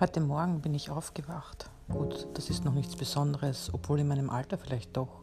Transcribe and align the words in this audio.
Heute 0.00 0.20
Morgen 0.20 0.60
bin 0.60 0.74
ich 0.74 0.90
aufgewacht. 0.90 1.70
Gut, 1.88 2.28
das 2.34 2.50
ist 2.50 2.64
noch 2.64 2.72
nichts 2.72 2.94
Besonderes, 2.94 3.70
obwohl 3.72 3.98
in 3.98 4.06
meinem 4.06 4.30
Alter 4.30 4.56
vielleicht 4.56 4.96
doch. 4.96 5.22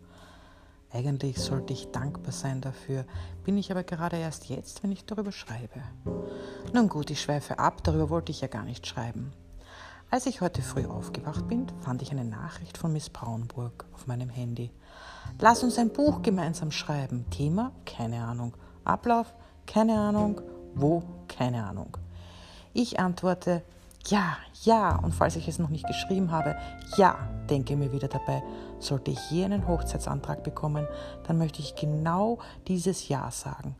Eigentlich 0.91 1.37
sollte 1.39 1.71
ich 1.71 1.91
dankbar 1.91 2.33
sein 2.33 2.59
dafür, 2.59 3.05
bin 3.45 3.57
ich 3.57 3.71
aber 3.71 3.83
gerade 3.83 4.17
erst 4.17 4.49
jetzt, 4.49 4.83
wenn 4.83 4.91
ich 4.91 5.05
darüber 5.05 5.31
schreibe. 5.31 5.81
Nun 6.73 6.89
gut, 6.89 7.09
ich 7.09 7.21
schweife 7.21 7.57
ab, 7.57 7.85
darüber 7.85 8.09
wollte 8.09 8.33
ich 8.33 8.41
ja 8.41 8.49
gar 8.49 8.65
nicht 8.65 8.85
schreiben. 8.85 9.31
Als 10.11 10.25
ich 10.25 10.41
heute 10.41 10.61
früh 10.61 10.85
aufgewacht 10.85 11.47
bin, 11.47 11.67
fand 11.79 12.01
ich 12.01 12.11
eine 12.11 12.25
Nachricht 12.25 12.77
von 12.77 12.91
Miss 12.91 13.09
Braunburg 13.09 13.85
auf 13.93 14.07
meinem 14.07 14.29
Handy. 14.29 14.71
Lass 15.39 15.63
uns 15.63 15.79
ein 15.79 15.93
Buch 15.93 16.21
gemeinsam 16.21 16.71
schreiben. 16.71 17.25
Thema? 17.29 17.71
Keine 17.85 18.25
Ahnung. 18.25 18.53
Ablauf? 18.83 19.33
Keine 19.67 19.97
Ahnung. 19.97 20.41
Wo? 20.73 21.01
Keine 21.29 21.65
Ahnung. 21.65 21.95
Ich 22.73 22.99
antworte, 22.99 23.63
ja, 24.07 24.37
ja, 24.63 24.97
und 24.97 25.13
falls 25.13 25.35
ich 25.35 25.47
es 25.47 25.59
noch 25.59 25.69
nicht 25.69 25.87
geschrieben 25.87 26.31
habe, 26.31 26.55
ja, 26.97 27.17
denke 27.49 27.75
mir 27.75 27.91
wieder 27.91 28.07
dabei, 28.07 28.43
sollte 28.79 29.11
ich 29.11 29.31
je 29.31 29.45
einen 29.45 29.67
Hochzeitsantrag 29.67 30.43
bekommen, 30.43 30.87
dann 31.27 31.37
möchte 31.37 31.61
ich 31.61 31.75
genau 31.75 32.39
dieses 32.67 33.07
Ja 33.07 33.31
sagen. 33.31 33.75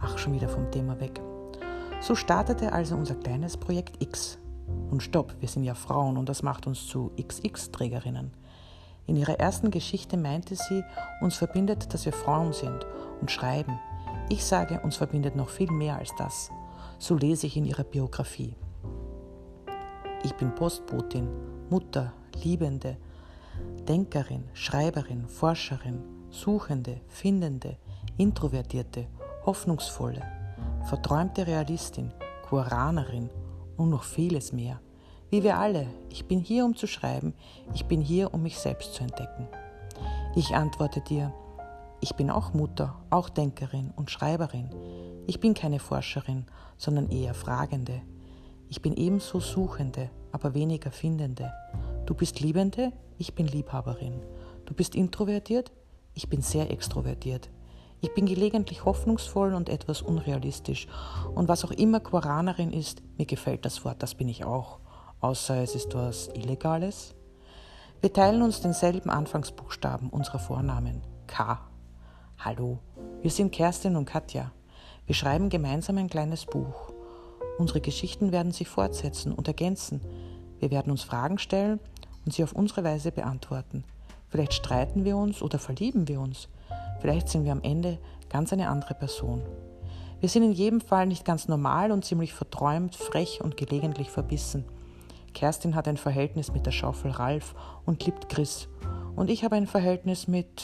Ach, 0.00 0.18
schon 0.18 0.34
wieder 0.34 0.48
vom 0.48 0.70
Thema 0.70 1.00
weg. 1.00 1.20
So 2.00 2.14
startete 2.14 2.72
also 2.72 2.96
unser 2.96 3.14
kleines 3.14 3.56
Projekt 3.56 4.02
X. 4.02 4.38
Und 4.90 5.02
stopp, 5.02 5.34
wir 5.40 5.48
sind 5.48 5.64
ja 5.64 5.74
Frauen 5.74 6.16
und 6.16 6.28
das 6.28 6.42
macht 6.42 6.66
uns 6.66 6.86
zu 6.86 7.10
XX-Trägerinnen. 7.16 8.32
In 9.06 9.16
ihrer 9.16 9.38
ersten 9.38 9.70
Geschichte 9.70 10.16
meinte 10.16 10.56
sie, 10.56 10.82
uns 11.20 11.36
verbindet, 11.36 11.92
dass 11.92 12.04
wir 12.06 12.12
Frauen 12.12 12.52
sind 12.52 12.86
und 13.20 13.30
schreiben. 13.30 13.78
Ich 14.28 14.44
sage, 14.44 14.80
uns 14.80 14.96
verbindet 14.96 15.36
noch 15.36 15.50
viel 15.50 15.70
mehr 15.70 15.98
als 15.98 16.14
das. 16.16 16.50
So 16.98 17.14
lese 17.14 17.46
ich 17.46 17.56
in 17.56 17.66
ihrer 17.66 17.84
Biografie. 17.84 18.54
Ich 20.24 20.34
bin 20.36 20.54
Postbotin, 20.54 21.28
Mutter, 21.68 22.14
Liebende, 22.42 22.96
Denkerin, 23.86 24.44
Schreiberin, 24.54 25.28
Forscherin, 25.28 26.02
Suchende, 26.30 27.02
Findende, 27.08 27.76
Introvertierte, 28.16 29.06
Hoffnungsvolle, 29.44 30.22
verträumte 30.84 31.46
Realistin, 31.46 32.10
Koranerin 32.48 33.28
und 33.76 33.90
noch 33.90 34.04
vieles 34.04 34.54
mehr. 34.54 34.80
Wie 35.28 35.42
wir 35.42 35.58
alle, 35.58 35.88
ich 36.08 36.24
bin 36.24 36.40
hier, 36.40 36.64
um 36.64 36.74
zu 36.74 36.86
schreiben, 36.86 37.34
ich 37.74 37.84
bin 37.84 38.00
hier, 38.00 38.32
um 38.32 38.42
mich 38.42 38.58
selbst 38.58 38.94
zu 38.94 39.02
entdecken. 39.02 39.46
Ich 40.36 40.54
antworte 40.54 41.02
dir, 41.02 41.34
ich 42.00 42.14
bin 42.14 42.30
auch 42.30 42.54
Mutter, 42.54 42.96
auch 43.10 43.28
Denkerin 43.28 43.92
und 43.94 44.10
Schreiberin. 44.10 44.70
Ich 45.26 45.38
bin 45.40 45.52
keine 45.52 45.80
Forscherin, 45.80 46.46
sondern 46.78 47.10
eher 47.10 47.34
Fragende. 47.34 48.00
Ich 48.68 48.82
bin 48.82 48.96
ebenso 48.96 49.40
Suchende, 49.40 50.10
aber 50.32 50.54
weniger 50.54 50.90
Findende. 50.90 51.52
Du 52.06 52.14
bist 52.14 52.40
Liebende, 52.40 52.92
ich 53.18 53.34
bin 53.34 53.46
Liebhaberin. 53.46 54.20
Du 54.66 54.74
bist 54.74 54.94
introvertiert, 54.94 55.72
ich 56.14 56.28
bin 56.28 56.42
sehr 56.42 56.70
extrovertiert. 56.70 57.50
Ich 58.00 58.12
bin 58.12 58.26
gelegentlich 58.26 58.84
hoffnungsvoll 58.84 59.54
und 59.54 59.68
etwas 59.68 60.02
unrealistisch. 60.02 60.86
Und 61.34 61.48
was 61.48 61.64
auch 61.64 61.70
immer 61.70 62.00
Quaranerin 62.00 62.72
ist, 62.72 63.02
mir 63.16 63.26
gefällt 63.26 63.64
das 63.64 63.84
Wort, 63.84 64.02
das 64.02 64.14
bin 64.14 64.28
ich 64.28 64.44
auch. 64.44 64.80
Außer 65.20 65.62
es 65.62 65.74
ist 65.74 65.94
was 65.94 66.28
Illegales. 66.28 67.14
Wir 68.00 68.12
teilen 68.12 68.42
uns 68.42 68.60
denselben 68.60 69.08
Anfangsbuchstaben 69.08 70.10
unserer 70.10 70.38
Vornamen. 70.38 71.00
K. 71.26 71.58
Hallo, 72.38 72.80
wir 73.22 73.30
sind 73.30 73.52
Kerstin 73.52 73.96
und 73.96 74.04
Katja. 74.04 74.52
Wir 75.06 75.14
schreiben 75.14 75.48
gemeinsam 75.48 75.96
ein 75.96 76.10
kleines 76.10 76.44
Buch. 76.44 76.93
Unsere 77.58 77.80
Geschichten 77.80 78.32
werden 78.32 78.52
sich 78.52 78.68
fortsetzen 78.68 79.32
und 79.32 79.48
ergänzen. 79.48 80.00
Wir 80.58 80.70
werden 80.70 80.90
uns 80.90 81.02
Fragen 81.02 81.38
stellen 81.38 81.80
und 82.24 82.32
sie 82.32 82.42
auf 82.42 82.52
unsere 82.52 82.84
Weise 82.84 83.12
beantworten. 83.12 83.84
Vielleicht 84.28 84.54
streiten 84.54 85.04
wir 85.04 85.16
uns 85.16 85.42
oder 85.42 85.58
verlieben 85.58 86.08
wir 86.08 86.20
uns. 86.20 86.48
Vielleicht 87.00 87.28
sind 87.28 87.44
wir 87.44 87.52
am 87.52 87.62
Ende 87.62 87.98
ganz 88.28 88.52
eine 88.52 88.68
andere 88.68 88.94
Person. 88.94 89.42
Wir 90.20 90.28
sind 90.28 90.42
in 90.42 90.52
jedem 90.52 90.80
Fall 90.80 91.06
nicht 91.06 91.24
ganz 91.24 91.48
normal 91.48 91.92
und 91.92 92.04
ziemlich 92.04 92.32
verträumt, 92.32 92.96
frech 92.96 93.40
und 93.42 93.56
gelegentlich 93.56 94.10
verbissen. 94.10 94.64
Kerstin 95.34 95.74
hat 95.74 95.86
ein 95.86 95.96
Verhältnis 95.96 96.52
mit 96.52 96.64
der 96.64 96.70
Schaufel 96.70 97.10
Ralf 97.10 97.54
und 97.84 98.04
liebt 98.06 98.28
Chris. 98.28 98.68
Und 99.16 99.30
ich 99.30 99.44
habe 99.44 99.56
ein 99.56 99.66
Verhältnis 99.66 100.26
mit. 100.26 100.62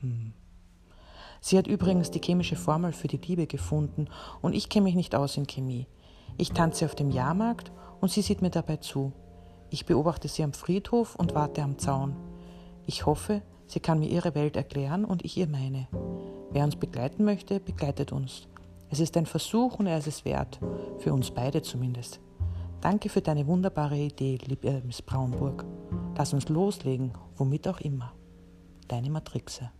Hm. 0.00 0.34
Sie 1.44 1.58
hat 1.58 1.66
übrigens 1.66 2.12
die 2.12 2.20
chemische 2.20 2.54
Formel 2.54 2.92
für 2.92 3.08
die 3.08 3.16
Liebe 3.16 3.48
gefunden 3.48 4.06
und 4.42 4.54
ich 4.54 4.68
kenne 4.68 4.84
mich 4.84 4.94
nicht 4.94 5.16
aus 5.16 5.36
in 5.36 5.48
Chemie. 5.48 5.88
Ich 6.38 6.52
tanze 6.52 6.84
auf 6.84 6.94
dem 6.94 7.10
Jahrmarkt 7.10 7.72
und 8.00 8.12
sie 8.12 8.22
sieht 8.22 8.42
mir 8.42 8.50
dabei 8.50 8.76
zu. 8.76 9.12
Ich 9.68 9.84
beobachte 9.84 10.28
sie 10.28 10.44
am 10.44 10.52
Friedhof 10.52 11.16
und 11.16 11.34
warte 11.34 11.62
am 11.62 11.78
Zaun. 11.78 12.14
Ich 12.86 13.06
hoffe, 13.06 13.42
sie 13.66 13.80
kann 13.80 13.98
mir 13.98 14.08
ihre 14.08 14.36
Welt 14.36 14.54
erklären 14.54 15.04
und 15.04 15.24
ich 15.24 15.36
ihr 15.36 15.48
meine. 15.48 15.88
Wer 16.52 16.62
uns 16.62 16.76
begleiten 16.76 17.24
möchte, 17.24 17.58
begleitet 17.58 18.12
uns. 18.12 18.46
Es 18.88 19.00
ist 19.00 19.16
ein 19.16 19.26
Versuch 19.26 19.80
und 19.80 19.88
er 19.88 19.98
ist 19.98 20.06
es 20.06 20.24
wert, 20.24 20.60
für 20.98 21.12
uns 21.12 21.32
beide 21.32 21.60
zumindest. 21.62 22.20
Danke 22.80 23.08
für 23.08 23.20
deine 23.20 23.48
wunderbare 23.48 23.98
Idee, 23.98 24.38
liebe 24.46 24.80
Miss 24.86 25.02
Braunburg. 25.02 25.64
Lass 26.16 26.34
uns 26.34 26.48
loslegen, 26.48 27.12
womit 27.36 27.66
auch 27.66 27.80
immer. 27.80 28.12
Deine 28.86 29.10
Matrixe. 29.10 29.72